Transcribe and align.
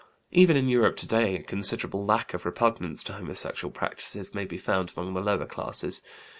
Even 0.31 0.57
in 0.57 0.67
Europe 0.67 0.97
today 0.97 1.35
a 1.35 1.43
considerable 1.43 2.03
lack 2.03 2.33
of 2.33 2.43
repugnance 2.43 3.03
to 3.03 3.13
homosexual 3.13 3.71
practices 3.71 4.33
may 4.33 4.45
be 4.45 4.57
found 4.57 4.91
among 4.97 5.13
the 5.13 5.21
lower 5.21 5.45
classes. 5.45 6.01